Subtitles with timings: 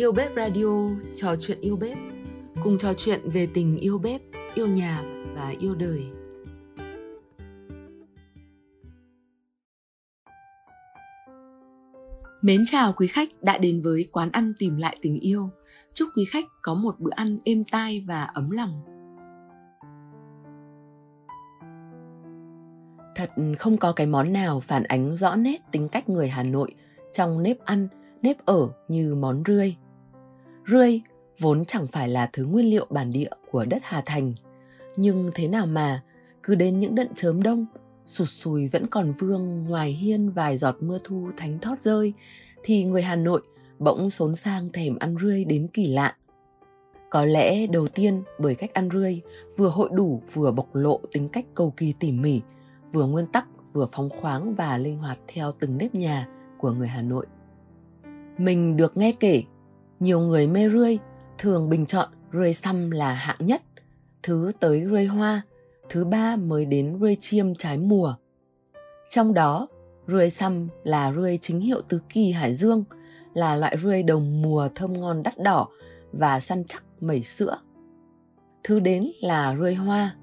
[0.00, 1.98] Yêu Bếp Radio, trò chuyện yêu bếp.
[2.62, 4.20] Cùng trò chuyện về tình yêu bếp,
[4.54, 5.02] yêu nhà
[5.34, 6.06] và yêu đời.
[12.42, 15.50] Mến chào quý khách đã đến với quán ăn tìm lại tình yêu.
[15.94, 18.82] Chúc quý khách có một bữa ăn êm tai và ấm lòng.
[23.16, 26.74] Thật không có cái món nào phản ánh rõ nét tính cách người Hà Nội
[27.12, 27.88] trong nếp ăn,
[28.22, 29.76] nếp ở như món rươi.
[30.70, 31.00] Rươi
[31.38, 34.32] vốn chẳng phải là thứ nguyên liệu bản địa của đất Hà Thành.
[34.96, 36.02] Nhưng thế nào mà,
[36.42, 37.66] cứ đến những đận chớm đông,
[38.06, 42.12] sụt sùi vẫn còn vương ngoài hiên vài giọt mưa thu thánh thót rơi,
[42.62, 43.42] thì người Hà Nội
[43.78, 46.16] bỗng xốn sang thèm ăn rươi đến kỳ lạ.
[47.10, 49.20] Có lẽ đầu tiên bởi cách ăn rươi
[49.56, 52.40] vừa hội đủ vừa bộc lộ tính cách cầu kỳ tỉ mỉ,
[52.92, 56.26] vừa nguyên tắc vừa phóng khoáng và linh hoạt theo từng nếp nhà
[56.58, 57.26] của người Hà Nội.
[58.38, 59.42] Mình được nghe kể,
[60.00, 60.98] nhiều người mê rươi
[61.38, 63.62] thường bình chọn rươi xăm là hạng nhất,
[64.22, 65.42] thứ tới rươi hoa,
[65.88, 68.14] thứ ba mới đến rươi chiêm trái mùa.
[69.10, 69.68] Trong đó,
[70.08, 72.84] rươi xăm là rươi chính hiệu tứ kỳ Hải Dương,
[73.34, 75.68] là loại rươi đồng mùa thơm ngon đắt đỏ
[76.12, 77.56] và săn chắc mẩy sữa.
[78.64, 80.14] Thứ đến là rươi hoa,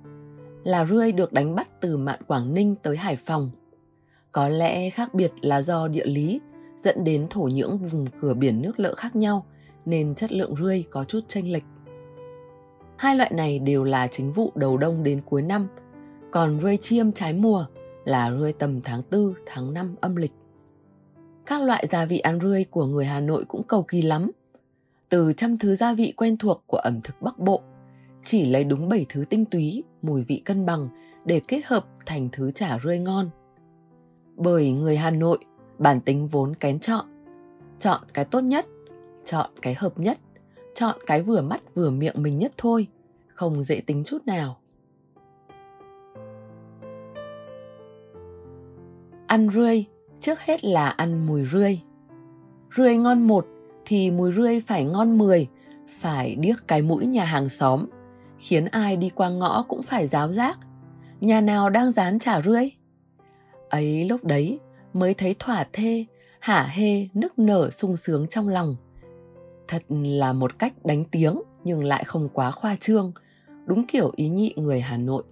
[0.64, 3.52] là rươi được đánh bắt từ mạn Quảng Ninh tới Hải Phòng.
[4.32, 6.40] Có lẽ khác biệt là do địa lý
[6.84, 9.46] dẫn đến thổ nhưỡng vùng cửa biển nước lợ khác nhau
[9.88, 11.64] nên chất lượng rươi có chút chênh lệch.
[12.98, 15.68] Hai loại này đều là chính vụ đầu đông đến cuối năm,
[16.32, 17.66] còn rươi chiêm trái mùa
[18.06, 20.34] là rươi tầm tháng 4, tháng 5 âm lịch.
[21.46, 24.32] Các loại gia vị ăn rươi của người Hà Nội cũng cầu kỳ lắm.
[25.10, 27.62] Từ trăm thứ gia vị quen thuộc của ẩm thực Bắc Bộ,
[28.24, 30.90] chỉ lấy đúng 7 thứ tinh túy, mùi vị cân bằng
[31.26, 33.30] để kết hợp thành thứ chả rươi ngon.
[34.36, 35.38] Bởi người Hà Nội
[35.78, 37.06] bản tính vốn kén chọn,
[37.80, 38.66] chọn cái tốt nhất,
[39.28, 40.18] chọn cái hợp nhất,
[40.76, 42.88] chọn cái vừa mắt vừa miệng mình nhất thôi,
[43.28, 44.58] không dễ tính chút nào.
[49.28, 49.86] Ăn rươi,
[50.20, 51.82] trước hết là ăn mùi rươi.
[52.76, 53.48] Rươi ngon một
[53.86, 55.48] thì mùi rươi phải ngon mười,
[55.88, 57.86] phải điếc cái mũi nhà hàng xóm,
[58.38, 60.58] khiến ai đi qua ngõ cũng phải giáo giác.
[61.22, 62.72] Nhà nào đang dán chả rươi?
[63.70, 64.60] Ấy lúc đấy
[64.94, 66.06] mới thấy thỏa thê,
[66.40, 68.76] hả hê, nức nở sung sướng trong lòng.
[69.68, 73.12] Thật là một cách đánh tiếng nhưng lại không quá khoa trương,
[73.66, 75.24] đúng kiểu ý nhị người Hà Nội.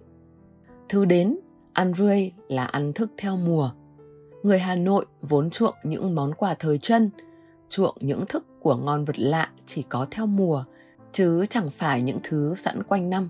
[0.88, 1.38] Thứ đến,
[1.72, 3.70] ăn rươi là ăn thức theo mùa.
[4.42, 7.10] Người Hà Nội vốn chuộng những món quà thời chân,
[7.68, 10.64] chuộng những thức của ngon vật lạ chỉ có theo mùa,
[11.12, 13.28] chứ chẳng phải những thứ sẵn quanh năm.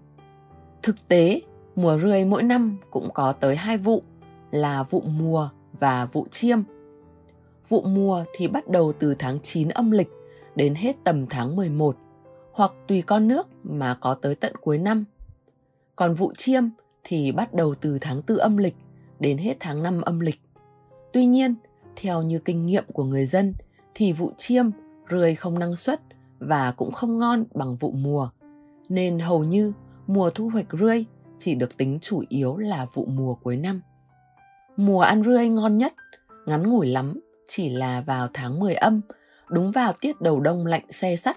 [0.82, 1.40] Thực tế,
[1.76, 4.02] mùa rươi mỗi năm cũng có tới hai vụ
[4.50, 5.48] là vụ mùa
[5.80, 6.58] và vụ chiêm.
[7.68, 10.08] Vụ mùa thì bắt đầu từ tháng 9 âm lịch
[10.56, 11.96] đến hết tầm tháng 11
[12.52, 15.04] hoặc tùy con nước mà có tới tận cuối năm.
[15.96, 16.64] Còn vụ chiêm
[17.04, 18.76] thì bắt đầu từ tháng 4 âm lịch
[19.20, 20.40] đến hết tháng 5 âm lịch.
[21.12, 21.54] Tuy nhiên,
[21.96, 23.54] theo như kinh nghiệm của người dân
[23.94, 24.66] thì vụ chiêm
[25.10, 26.00] rươi không năng suất
[26.38, 28.30] và cũng không ngon bằng vụ mùa.
[28.88, 29.72] Nên hầu như
[30.06, 31.04] mùa thu hoạch rươi
[31.38, 33.80] chỉ được tính chủ yếu là vụ mùa cuối năm.
[34.76, 35.94] Mùa ăn rươi ngon nhất,
[36.46, 39.00] ngắn ngủi lắm, chỉ là vào tháng 10 âm,
[39.48, 41.36] đúng vào tiết đầu đông lạnh xe sắt.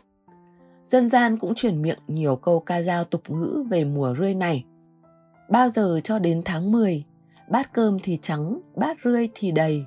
[0.83, 4.65] Dân gian cũng truyền miệng nhiều câu ca dao tục ngữ về mùa rươi này.
[5.49, 7.03] Bao giờ cho đến tháng 10,
[7.49, 9.85] bát cơm thì trắng, bát rươi thì đầy.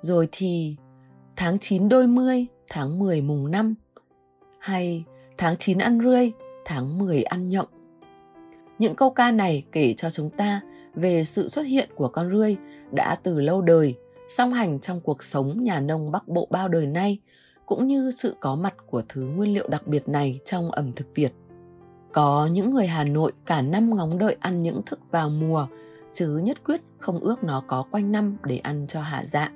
[0.00, 0.76] Rồi thì
[1.36, 3.74] tháng 9 đôi mươi, tháng 10 mùng 5.
[4.58, 5.04] Hay
[5.38, 6.32] tháng 9 ăn rươi,
[6.64, 7.68] tháng 10 ăn nhộng.
[8.78, 10.60] Những câu ca này kể cho chúng ta
[10.94, 12.56] về sự xuất hiện của con rươi
[12.90, 13.94] đã từ lâu đời,
[14.36, 17.18] song hành trong cuộc sống nhà nông Bắc Bộ bao đời nay,
[17.66, 21.06] cũng như sự có mặt của thứ nguyên liệu đặc biệt này trong ẩm thực
[21.14, 21.32] Việt.
[22.12, 25.66] Có những người Hà Nội cả năm ngóng đợi ăn những thức vào mùa,
[26.12, 29.52] chứ nhất quyết không ước nó có quanh năm để ăn cho hạ dạ.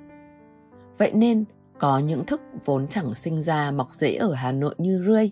[0.97, 1.45] Vậy nên,
[1.79, 5.31] có những thức vốn chẳng sinh ra mọc rễ ở Hà Nội như rươi,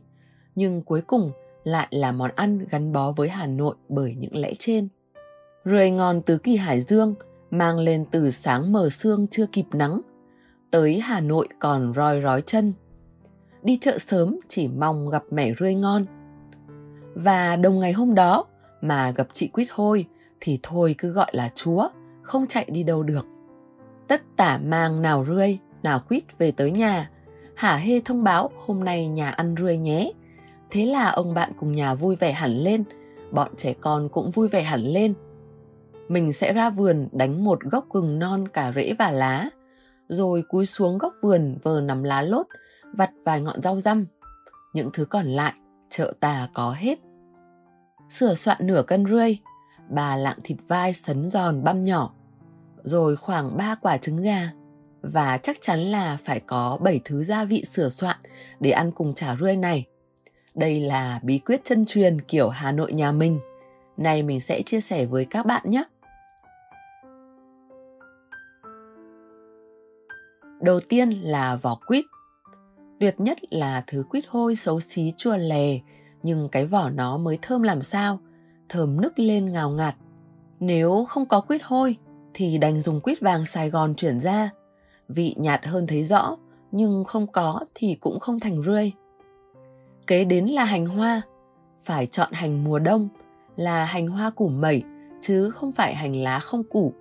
[0.56, 1.32] nhưng cuối cùng
[1.64, 4.88] lại là món ăn gắn bó với Hà Nội bởi những lẽ trên.
[5.66, 7.16] Rươi ngon tứ kỳ Hải Dương
[7.58, 10.02] mang lên từ sáng mờ sương chưa kịp nắng.
[10.72, 12.74] Tới Hà Nội còn roi rói chân.
[13.64, 16.06] Đi chợ sớm chỉ mong gặp mẻ rươi ngon.
[17.16, 18.46] Và đồng ngày hôm đó
[18.82, 20.06] mà gặp chị Quýt Hôi
[20.40, 21.90] thì thôi cứ gọi là chúa,
[22.22, 23.26] không chạy đi đâu được.
[24.08, 27.10] Tất tả mang nào rươi, nào quýt về tới nhà.
[27.56, 30.12] Hả hê thông báo hôm nay nhà ăn rươi nhé.
[30.72, 32.84] Thế là ông bạn cùng nhà vui vẻ hẳn lên,
[33.32, 35.14] bọn trẻ con cũng vui vẻ hẳn lên
[36.08, 39.50] mình sẽ ra vườn đánh một gốc gừng non cả rễ và lá,
[40.08, 42.48] rồi cúi xuống góc vườn vờ nằm lá lốt
[42.94, 44.06] vặt vài ngọn rau răm.
[44.74, 45.54] Những thứ còn lại,
[45.90, 47.00] chợ tà có hết.
[48.10, 49.38] Sửa soạn nửa cân rươi,
[49.90, 52.14] bà lạng thịt vai sấn giòn băm nhỏ,
[52.84, 54.50] rồi khoảng 3 quả trứng gà
[55.02, 58.18] và chắc chắn là phải có 7 thứ gia vị sửa soạn
[58.60, 59.86] để ăn cùng chả rươi này.
[60.56, 63.40] Đây là bí quyết chân truyền kiểu Hà Nội nhà mình.
[63.98, 65.84] Này mình sẽ chia sẻ với các bạn nhé.
[70.62, 72.06] Đầu tiên là vỏ quýt.
[73.00, 75.80] Tuyệt nhất là thứ quýt hôi xấu xí chua lè,
[76.24, 78.20] nhưng cái vỏ nó mới thơm làm sao,
[78.70, 79.96] thơm nức lên ngào ngạt.
[80.60, 81.98] Nếu không có quýt hôi
[82.34, 84.50] thì đành dùng quýt vàng Sài Gòn chuyển ra.
[85.08, 86.38] Vị nhạt hơn thấy rõ,
[86.72, 88.92] nhưng không có thì cũng không thành rươi.
[90.08, 91.22] Kế đến là hành hoa.
[91.84, 93.10] Phải chọn hành mùa đông
[93.56, 94.84] là hành hoa củ mẩy
[95.22, 96.94] chứ không phải hành lá không củ.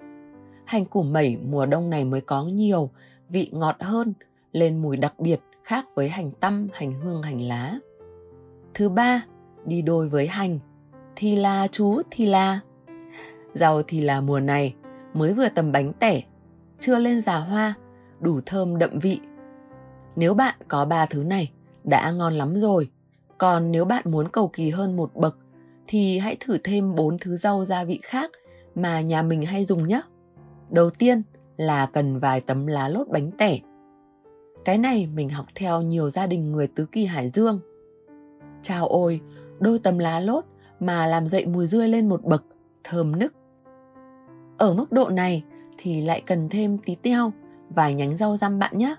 [0.65, 2.91] Hành củ mẩy mùa đông này mới có nhiều,
[3.29, 4.15] vị ngọt hơn,
[4.53, 7.79] lên mùi đặc biệt khác với hành tăm, hành hương, hành lá.
[8.75, 9.25] Thứ ba,
[9.65, 10.59] đi đôi với hành,
[11.17, 12.61] thì là chú thì là.
[13.55, 14.75] Rau thì là mùa này,
[15.15, 16.23] mới vừa tầm bánh tẻ,
[16.79, 17.75] chưa lên già hoa,
[18.21, 19.21] đủ thơm đậm vị.
[20.17, 21.53] Nếu bạn có ba thứ này,
[21.85, 22.91] đã ngon lắm rồi.
[23.39, 25.37] Còn nếu bạn muốn cầu kỳ hơn một bậc,
[25.87, 28.31] thì hãy thử thêm bốn thứ rau gia vị khác
[28.75, 30.01] mà nhà mình hay dùng nhé.
[30.71, 31.23] Đầu tiên
[31.57, 33.59] là cần vài tấm lá lốt bánh tẻ.
[34.65, 37.61] Cái này mình học theo nhiều gia đình người tứ kỳ Hải Dương.
[38.63, 39.21] Chào ôi,
[39.61, 40.45] đôi tấm lá lốt
[40.81, 42.45] mà làm dậy mùi dưa lên một bậc,
[42.85, 43.35] thơm nức.
[44.59, 45.45] Ở mức độ này
[45.79, 47.33] thì lại cần thêm tí tiêu,
[47.69, 48.95] vài nhánh rau răm bạn nhé.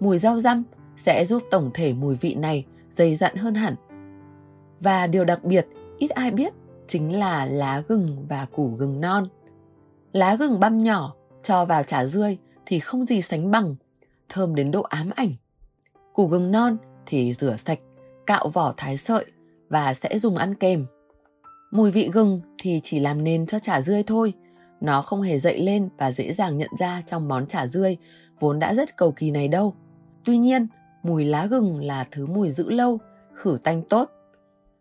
[0.00, 0.64] Mùi rau răm
[0.96, 3.74] sẽ giúp tổng thể mùi vị này dày dặn hơn hẳn.
[4.80, 5.66] Và điều đặc biệt
[5.98, 6.52] ít ai biết
[6.86, 9.24] chính là lá gừng và củ gừng non.
[10.12, 11.14] Lá gừng băm nhỏ
[11.48, 13.76] cho vào chả rươi thì không gì sánh bằng,
[14.28, 15.32] thơm đến độ ám ảnh.
[16.12, 17.78] Củ gừng non thì rửa sạch,
[18.26, 19.24] cạo vỏ thái sợi
[19.68, 20.86] và sẽ dùng ăn kèm.
[21.70, 24.32] Mùi vị gừng thì chỉ làm nền cho chả rươi thôi,
[24.80, 27.96] nó không hề dậy lên và dễ dàng nhận ra trong món chả rươi
[28.38, 29.74] vốn đã rất cầu kỳ này đâu.
[30.24, 30.66] Tuy nhiên,
[31.02, 32.98] mùi lá gừng là thứ mùi giữ lâu,
[33.34, 34.10] khử tanh tốt.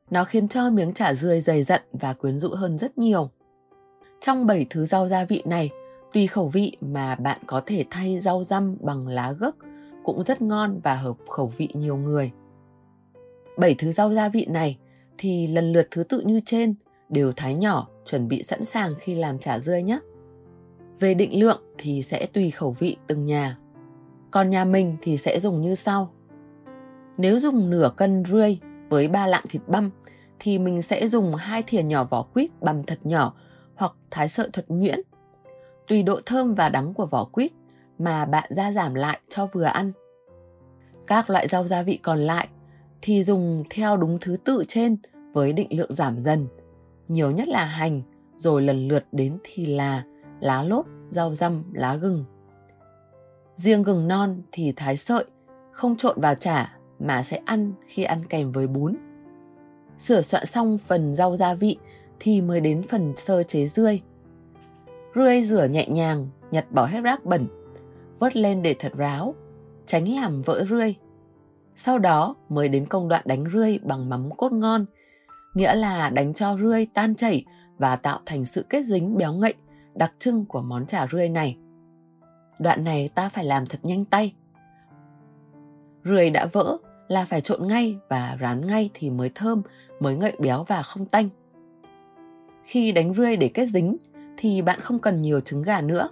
[0.09, 3.29] Nó khiến cho miếng chả rươi dày dặn và quyến rũ hơn rất nhiều.
[4.21, 5.69] Trong 7 thứ rau gia vị này,
[6.13, 9.55] tùy khẩu vị mà bạn có thể thay rau răm bằng lá gấc
[10.03, 12.31] cũng rất ngon và hợp khẩu vị nhiều người.
[13.57, 14.77] 7 thứ rau gia vị này
[15.17, 16.75] thì lần lượt thứ tự như trên
[17.09, 19.99] đều thái nhỏ, chuẩn bị sẵn sàng khi làm chả dưa nhé.
[20.99, 23.57] Về định lượng thì sẽ tùy khẩu vị từng nhà.
[24.31, 26.13] Còn nhà mình thì sẽ dùng như sau.
[27.17, 29.91] Nếu dùng nửa cân rươi với ba lạng thịt băm
[30.39, 33.33] thì mình sẽ dùng hai thìa nhỏ vỏ quýt băm thật nhỏ
[33.75, 34.99] hoặc thái sợi thật nhuyễn.
[35.87, 37.51] Tùy độ thơm và đắng của vỏ quýt
[37.99, 39.91] mà bạn ra giảm lại cho vừa ăn.
[41.07, 42.47] Các loại rau gia vị còn lại
[43.01, 44.97] thì dùng theo đúng thứ tự trên
[45.33, 46.47] với định lượng giảm dần.
[47.07, 48.01] Nhiều nhất là hành,
[48.37, 50.03] rồi lần lượt đến thì là
[50.39, 52.25] lá lốt, rau răm, lá gừng.
[53.55, 55.25] Riêng gừng non thì thái sợi,
[55.71, 58.95] không trộn vào chả mà sẽ ăn khi ăn kèm với bún.
[59.97, 61.77] Sửa soạn xong phần rau gia vị
[62.19, 64.01] thì mới đến phần sơ chế rươi.
[65.17, 67.47] Rươi rửa nhẹ nhàng, nhặt bỏ hết rác bẩn,
[68.19, 69.35] vớt lên để thật ráo,
[69.85, 70.95] tránh làm vỡ rươi.
[71.75, 74.85] Sau đó mới đến công đoạn đánh rươi bằng mắm cốt ngon,
[75.53, 77.45] nghĩa là đánh cho rươi tan chảy
[77.77, 79.53] và tạo thành sự kết dính béo ngậy
[79.95, 81.57] đặc trưng của món chả rươi này.
[82.59, 84.33] Đoạn này ta phải làm thật nhanh tay.
[86.03, 86.77] Rươi đã vỡ
[87.07, 89.61] là phải trộn ngay và rán ngay thì mới thơm,
[89.99, 91.29] mới ngậy béo và không tanh.
[92.63, 93.97] Khi đánh rươi để kết dính
[94.37, 96.09] thì bạn không cần nhiều trứng gà nữa.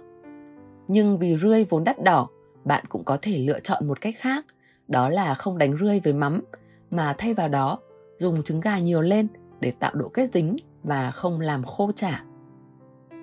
[0.88, 2.28] Nhưng vì rươi vốn đắt đỏ,
[2.64, 4.44] bạn cũng có thể lựa chọn một cách khác,
[4.88, 6.40] đó là không đánh rươi với mắm
[6.90, 7.78] mà thay vào đó
[8.18, 9.26] dùng trứng gà nhiều lên
[9.60, 12.24] để tạo độ kết dính và không làm khô chả.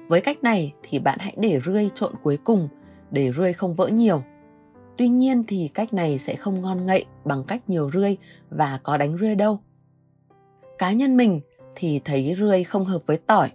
[0.07, 2.69] Với cách này thì bạn hãy để rươi trộn cuối cùng
[3.12, 4.24] để rươi không vỡ nhiều.
[4.98, 8.17] Tuy nhiên thì cách này sẽ không ngon ngậy bằng cách nhiều rươi
[8.50, 9.60] và có đánh rươi đâu.
[10.77, 11.41] Cá nhân mình
[11.75, 13.51] thì thấy rươi không hợp với tỏi.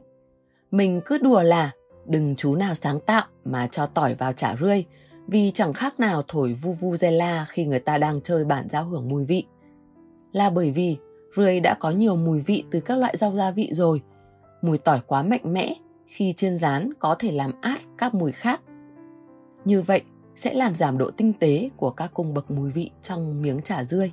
[0.71, 1.71] Mình cứ đùa là
[2.07, 4.85] đừng chú nào sáng tạo mà cho tỏi vào chả rươi
[5.27, 8.85] vì chẳng khác nào thổi vu vu zela khi người ta đang chơi bản giao
[8.85, 9.47] hưởng mùi vị.
[10.33, 10.97] Là bởi vì
[11.37, 14.03] rươi đã có nhiều mùi vị từ các loại rau gia vị rồi.
[14.63, 15.75] Mùi tỏi quá mạnh mẽ
[16.07, 18.61] khi chiên rán có thể làm át các mùi khác.
[19.65, 20.03] Như vậy
[20.37, 23.85] sẽ làm giảm độ tinh tế của các cung bậc mùi vị trong miếng chả
[23.85, 24.13] rươi.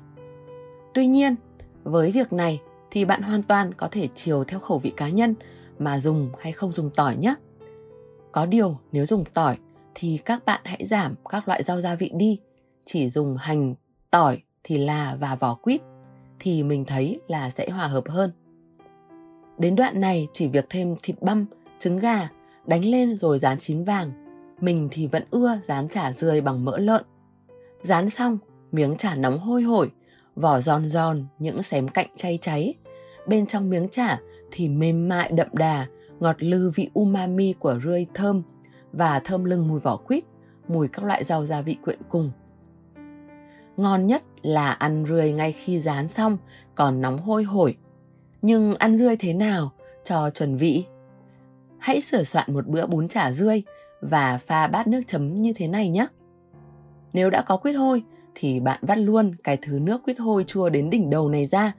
[0.93, 1.35] Tuy nhiên,
[1.83, 5.35] với việc này thì bạn hoàn toàn có thể chiều theo khẩu vị cá nhân
[5.79, 7.35] mà dùng hay không dùng tỏi nhé.
[8.31, 9.57] Có điều nếu dùng tỏi
[9.95, 12.39] thì các bạn hãy giảm các loại rau gia vị đi,
[12.85, 13.75] chỉ dùng hành,
[14.11, 15.81] tỏi thì là và vỏ quýt
[16.39, 18.31] thì mình thấy là sẽ hòa hợp hơn.
[19.57, 21.45] Đến đoạn này chỉ việc thêm thịt băm,
[21.79, 22.29] trứng gà,
[22.65, 24.11] đánh lên rồi rán chín vàng.
[24.61, 27.03] Mình thì vẫn ưa rán chả rươi bằng mỡ lợn.
[27.81, 28.37] Rán xong,
[28.71, 29.91] miếng chả nóng hôi hổi,
[30.35, 32.73] vỏ giòn giòn, những xém cạnh chay cháy.
[33.27, 34.19] Bên trong miếng chả
[34.51, 35.85] thì mềm mại đậm đà,
[36.19, 38.43] ngọt lư vị umami của rươi thơm
[38.91, 40.23] và thơm lưng mùi vỏ quýt,
[40.67, 42.31] mùi các loại rau gia vị quyện cùng.
[43.77, 46.37] Ngon nhất là ăn rươi ngay khi rán xong,
[46.75, 47.77] còn nóng hôi hổi.
[48.41, 49.71] Nhưng ăn rươi thế nào
[50.03, 50.85] cho chuẩn vị?
[51.79, 53.63] Hãy sửa soạn một bữa bún chả rươi
[54.01, 56.07] và pha bát nước chấm như thế này nhé.
[57.13, 58.03] Nếu đã có quýt hôi
[58.35, 61.73] thì bạn vắt luôn cái thứ nước quýt hôi chua đến đỉnh đầu này ra,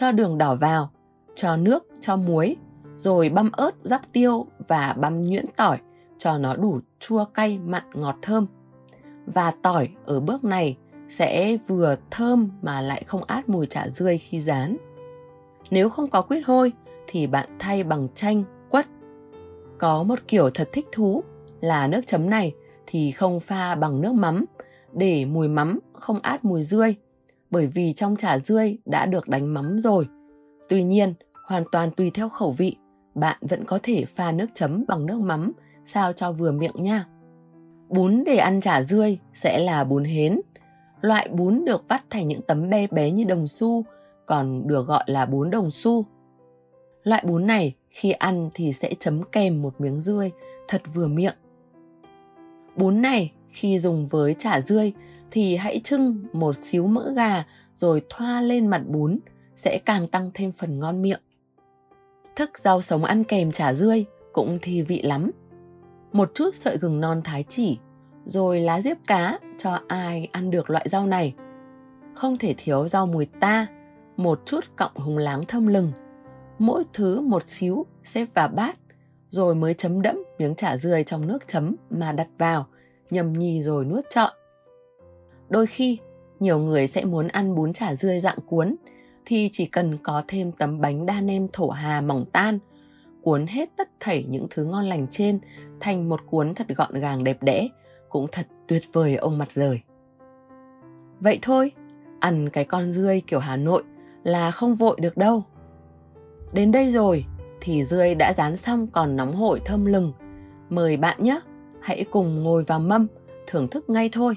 [0.00, 0.90] cho đường đỏ vào,
[1.34, 2.56] cho nước, cho muối,
[2.96, 5.78] rồi băm ớt, rắc tiêu và băm nhuyễn tỏi
[6.18, 8.46] cho nó đủ chua cay mặn ngọt thơm.
[9.26, 10.76] Và tỏi ở bước này
[11.08, 14.76] sẽ vừa thơm mà lại không át mùi chả rươi khi rán.
[15.70, 16.72] Nếu không có quýt hôi
[17.06, 18.86] thì bạn thay bằng chanh, quất.
[19.78, 21.22] Có một kiểu thật thích thú
[21.60, 22.54] là nước chấm này
[22.86, 24.44] thì không pha bằng nước mắm
[24.92, 26.94] để mùi mắm không át mùi rươi
[27.50, 30.08] bởi vì trong chả rươi đã được đánh mắm rồi.
[30.68, 31.14] Tuy nhiên,
[31.46, 32.76] hoàn toàn tùy theo khẩu vị,
[33.14, 35.52] bạn vẫn có thể pha nước chấm bằng nước mắm
[35.84, 37.06] sao cho vừa miệng nha.
[37.88, 40.40] Bún để ăn chả rươi sẽ là bún hến.
[41.00, 43.84] Loại bún được vắt thành những tấm bé bé như đồng xu,
[44.26, 46.04] còn được gọi là bún đồng xu.
[47.02, 50.30] Loại bún này khi ăn thì sẽ chấm kèm một miếng rươi
[50.68, 51.34] thật vừa miệng.
[52.76, 54.92] Bún này khi dùng với chả dươi
[55.30, 59.18] thì hãy trưng một xíu mỡ gà rồi thoa lên mặt bún
[59.56, 61.20] sẽ càng tăng thêm phần ngon miệng.
[62.36, 65.30] Thức rau sống ăn kèm chả dươi cũng thì vị lắm.
[66.12, 67.78] Một chút sợi gừng non thái chỉ,
[68.24, 71.34] rồi lá diếp cá cho ai ăn được loại rau này.
[72.14, 73.66] Không thể thiếu rau mùi ta,
[74.16, 75.92] một chút cọng húng láng thơm lừng.
[76.58, 78.76] Mỗi thứ một xíu xếp vào bát,
[79.30, 82.66] rồi mới chấm đẫm miếng chả dươi trong nước chấm mà đặt vào–
[83.10, 84.32] nhầm nhì rồi nuốt trọn.
[85.48, 85.98] Đôi khi,
[86.40, 88.76] nhiều người sẽ muốn ăn bún chả dươi dạng cuốn
[89.24, 92.58] thì chỉ cần có thêm tấm bánh đa nem thổ hà mỏng tan,
[93.22, 95.38] cuốn hết tất thảy những thứ ngon lành trên
[95.80, 97.68] thành một cuốn thật gọn gàng đẹp đẽ,
[98.08, 99.80] cũng thật tuyệt vời ông mặt rời.
[101.20, 101.72] Vậy thôi,
[102.20, 103.82] ăn cái con dươi kiểu Hà Nội
[104.22, 105.44] là không vội được đâu.
[106.52, 107.24] Đến đây rồi
[107.60, 110.12] thì dươi đã rán xong còn nóng hổi thơm lừng.
[110.68, 111.40] Mời bạn nhé!
[111.82, 113.06] Hãy cùng ngồi vào mâm,
[113.46, 114.36] thưởng thức ngay thôi.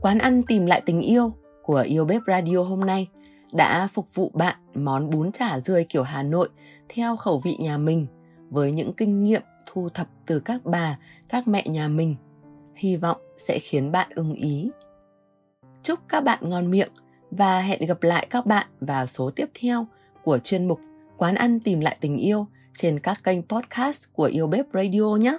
[0.00, 3.08] Quán ăn tìm lại tình yêu của yêu bếp radio hôm nay
[3.52, 6.48] đã phục vụ bạn món bún chả rươi kiểu hà nội
[6.88, 8.06] theo khẩu vị nhà mình
[8.50, 10.98] với những kinh nghiệm thu thập từ các bà,
[11.28, 12.16] các mẹ nhà mình.
[12.74, 14.70] Hy vọng sẽ khiến bạn ưng ý.
[15.82, 16.90] Chúc các bạn ngon miệng
[17.30, 19.86] và hẹn gặp lại các bạn vào số tiếp theo
[20.24, 20.80] của chuyên mục
[21.16, 22.46] quán ăn tìm lại tình yêu
[22.78, 25.38] trên các kênh podcast của Yêu Bếp Radio nhé.